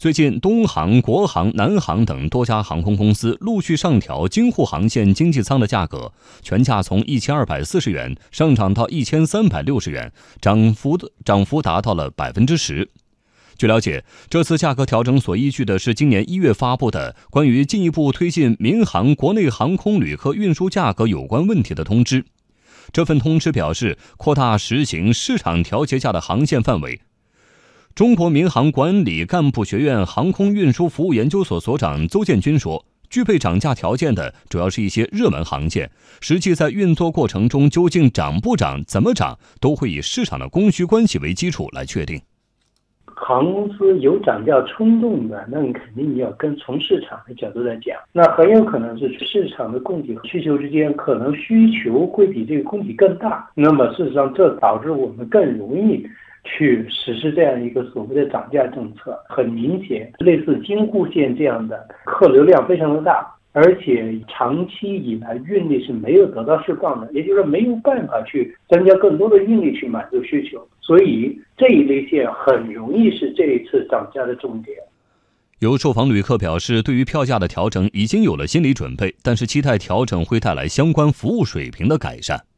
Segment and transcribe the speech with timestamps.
[0.00, 10.10] 最近，东航、国航、南航等多家航空公司陆续上调京沪航线经济舱的价格，全价从一千二百四十元上涨到一千三百六十元，
[10.40, 12.88] 涨幅的涨幅达到了百分之十。
[13.58, 22.24] 据了解，这次价格调整所依据的是今年一月发布的关于进一步推进民航国内航空旅客运输价格有关问题的通知。
[22.90, 27.02] 这份通知表示，扩大实行市场调节价的航线范围。
[28.00, 35.90] 中国民航管理干部学院航空运输服务研究所所长邹建军说：“具备涨价条件的，主要是一些热门航线，
[36.22, 42.18] 实际在运作过程中究竟涨不涨、怎么涨，都会以市场的供需关系为基础来确定。”
[43.16, 53.50] 航空公司有涨价冲动的，那你肯定要跟从市场的角度来讲，那很有可能是市场的供给和需求之间，可能需求会比这个供给更大。
[53.54, 56.02] 那么事实上，这导致我们更容易
[56.44, 59.18] 去实施这样一个所谓的涨价政策。
[59.28, 63.34] 很明显，类似京沪线这样的客流量非常的大。
[63.52, 74.76] 而且长期以来运力是没有得到释放的，也就是说没有办法去增加更多的运力去满足需求，所以这一类线很容易是这一次涨价的重点。
[75.58, 82.49] 有受访旅客表示，对于票价的调整已经有了心理准备，但是期待调整会带来相关服务水平的改善。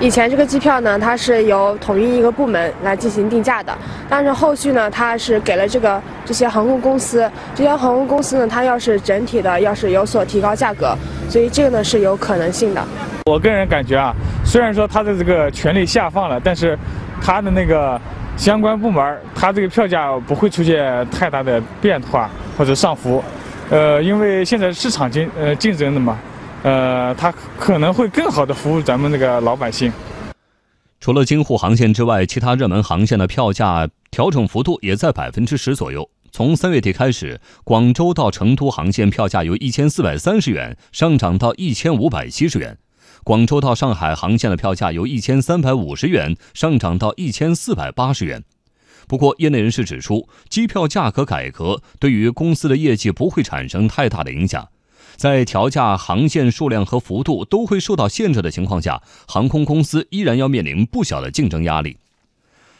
[0.00, 3.76] 以前这个机票呢，它是由统一一个部门来进行定价的，
[4.08, 10.96] 但是后续呢，它是给了这个这些航空公司，这些航空公司呢，它要是整体的要是有所提高价格，
[11.28, 12.82] 所以这个呢是有可能性的。
[13.26, 16.78] 我个人感觉啊，虽然说它的这个权力下放了，但是
[17.20, 18.00] 它的那个
[18.38, 23.22] 相关部门，它这个票价不会出现太大的变化或者上浮，
[23.68, 26.16] 呃，因为现在市场竞呃竞争的嘛。
[26.62, 29.92] 呃，它可能会更好的服务咱们这个老百姓。
[31.00, 36.10] 除了京沪航线之外，其他热门航线的票价调整幅度也在百分之十左右。
[36.30, 42.74] 从三月底开始，广州到成都航线票价由一千四百三十元上涨到一千五百七十元；
[43.24, 48.44] 广州到上海航线的票价由一千三百五十元上涨到一千四百八十元。
[49.08, 54.68] 不过，业内人士指出，机票价格改革对于公司的业绩不会产生太大的影响。
[55.20, 61.98] 在调价航线数量和幅度都会受到限制的情况下，航空公司依然要面临不小的竞争压力。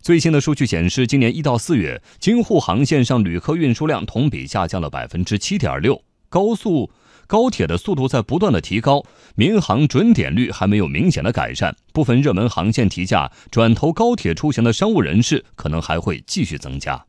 [0.00, 6.02] 最新的数据显示，今年一到四月，京沪航线上旅客运输量同比下降了百分之七点六。
[6.30, 6.90] 高速
[7.26, 9.04] 高铁的速度在不断的提高，
[9.34, 11.76] 民航准点率还没有明显的改善。
[11.92, 17.04] 部分热门航线提价转投高铁出行的商务人士可能还会继续增加。